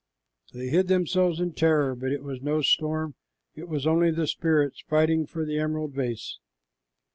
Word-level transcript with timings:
They 0.51 0.69
hid 0.69 0.87
themselves 0.87 1.39
in 1.39 1.53
terror, 1.53 1.93
but 1.93 2.11
it 2.11 2.23
was 2.23 2.41
no 2.41 2.63
storm, 2.63 3.13
it 3.53 3.67
was 3.69 3.85
only 3.85 4.09
the 4.09 4.25
spirits 4.25 4.81
fighting 4.89 5.27
for 5.27 5.45
the 5.45 5.59
emerald 5.59 5.93
vase. 5.93 6.39